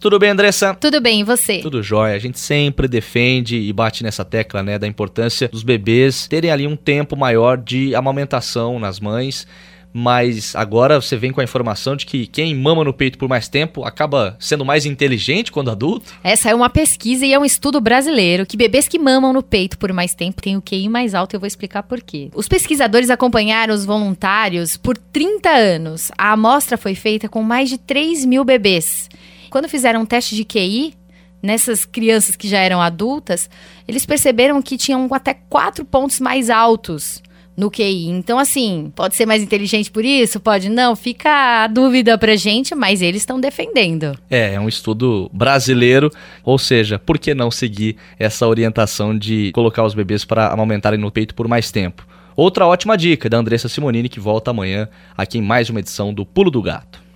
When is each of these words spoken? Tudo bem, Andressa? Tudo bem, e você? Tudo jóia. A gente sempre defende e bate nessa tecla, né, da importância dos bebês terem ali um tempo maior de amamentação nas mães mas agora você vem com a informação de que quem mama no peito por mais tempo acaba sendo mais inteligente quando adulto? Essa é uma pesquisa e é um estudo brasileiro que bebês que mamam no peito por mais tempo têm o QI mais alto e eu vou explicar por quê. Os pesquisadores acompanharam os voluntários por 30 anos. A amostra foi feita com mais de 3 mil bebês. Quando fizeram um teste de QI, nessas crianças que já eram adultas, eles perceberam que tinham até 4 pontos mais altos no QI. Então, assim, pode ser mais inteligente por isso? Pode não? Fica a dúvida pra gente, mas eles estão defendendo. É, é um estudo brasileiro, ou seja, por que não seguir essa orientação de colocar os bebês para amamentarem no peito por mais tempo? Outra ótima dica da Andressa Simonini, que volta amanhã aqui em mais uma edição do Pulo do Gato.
Tudo 0.00 0.18
bem, 0.18 0.30
Andressa? 0.30 0.74
Tudo 0.74 1.00
bem, 1.00 1.20
e 1.20 1.24
você? 1.24 1.58
Tudo 1.58 1.82
jóia. 1.82 2.14
A 2.14 2.18
gente 2.18 2.38
sempre 2.38 2.86
defende 2.86 3.56
e 3.56 3.72
bate 3.72 4.04
nessa 4.04 4.24
tecla, 4.24 4.62
né, 4.62 4.78
da 4.78 4.86
importância 4.86 5.48
dos 5.48 5.64
bebês 5.64 6.28
terem 6.28 6.50
ali 6.50 6.66
um 6.66 6.76
tempo 6.76 7.16
maior 7.16 7.58
de 7.58 7.94
amamentação 7.94 8.78
nas 8.78 9.00
mães 9.00 9.46
mas 9.92 10.54
agora 10.54 11.00
você 11.00 11.16
vem 11.16 11.32
com 11.32 11.40
a 11.40 11.44
informação 11.44 11.96
de 11.96 12.06
que 12.06 12.26
quem 12.26 12.54
mama 12.54 12.84
no 12.84 12.92
peito 12.92 13.18
por 13.18 13.28
mais 13.28 13.48
tempo 13.48 13.84
acaba 13.84 14.36
sendo 14.38 14.64
mais 14.64 14.86
inteligente 14.86 15.50
quando 15.50 15.70
adulto? 15.70 16.12
Essa 16.22 16.50
é 16.50 16.54
uma 16.54 16.70
pesquisa 16.70 17.24
e 17.24 17.32
é 17.32 17.38
um 17.38 17.44
estudo 17.44 17.80
brasileiro 17.80 18.46
que 18.46 18.56
bebês 18.56 18.86
que 18.86 18.98
mamam 18.98 19.32
no 19.32 19.42
peito 19.42 19.78
por 19.78 19.92
mais 19.92 20.14
tempo 20.14 20.42
têm 20.42 20.56
o 20.56 20.62
QI 20.62 20.88
mais 20.88 21.14
alto 21.14 21.34
e 21.34 21.36
eu 21.36 21.40
vou 21.40 21.46
explicar 21.46 21.82
por 21.82 22.00
quê. 22.00 22.30
Os 22.34 22.48
pesquisadores 22.48 23.10
acompanharam 23.10 23.74
os 23.74 23.84
voluntários 23.84 24.76
por 24.76 24.96
30 24.96 25.48
anos. 25.48 26.12
A 26.16 26.32
amostra 26.32 26.76
foi 26.76 26.94
feita 26.94 27.28
com 27.28 27.42
mais 27.42 27.68
de 27.68 27.78
3 27.78 28.24
mil 28.24 28.44
bebês. 28.44 29.08
Quando 29.50 29.68
fizeram 29.68 30.02
um 30.02 30.06
teste 30.06 30.34
de 30.34 30.44
QI, 30.44 30.94
nessas 31.42 31.84
crianças 31.84 32.36
que 32.36 32.48
já 32.48 32.58
eram 32.58 32.80
adultas, 32.80 33.48
eles 33.86 34.04
perceberam 34.04 34.60
que 34.60 34.76
tinham 34.76 35.08
até 35.12 35.34
4 35.34 35.84
pontos 35.84 36.20
mais 36.20 36.50
altos 36.50 37.22
no 37.56 37.70
QI. 37.70 38.06
Então, 38.06 38.38
assim, 38.38 38.92
pode 38.94 39.16
ser 39.16 39.26
mais 39.26 39.42
inteligente 39.42 39.90
por 39.90 40.04
isso? 40.04 40.38
Pode 40.38 40.68
não? 40.68 40.94
Fica 40.94 41.64
a 41.64 41.66
dúvida 41.66 42.16
pra 42.16 42.36
gente, 42.36 42.72
mas 42.72 43.02
eles 43.02 43.22
estão 43.22 43.40
defendendo. 43.40 44.16
É, 44.30 44.54
é 44.54 44.60
um 44.60 44.68
estudo 44.68 45.28
brasileiro, 45.32 46.08
ou 46.44 46.56
seja, 46.56 47.00
por 47.00 47.18
que 47.18 47.34
não 47.34 47.50
seguir 47.50 47.96
essa 48.16 48.46
orientação 48.46 49.16
de 49.16 49.50
colocar 49.52 49.84
os 49.84 49.92
bebês 49.92 50.24
para 50.24 50.52
amamentarem 50.52 51.00
no 51.00 51.10
peito 51.10 51.34
por 51.34 51.48
mais 51.48 51.72
tempo? 51.72 52.06
Outra 52.36 52.64
ótima 52.64 52.96
dica 52.96 53.28
da 53.28 53.38
Andressa 53.38 53.68
Simonini, 53.68 54.08
que 54.08 54.20
volta 54.20 54.52
amanhã 54.52 54.88
aqui 55.16 55.38
em 55.38 55.42
mais 55.42 55.68
uma 55.68 55.80
edição 55.80 56.14
do 56.14 56.24
Pulo 56.24 56.52
do 56.52 56.62
Gato. 56.62 57.07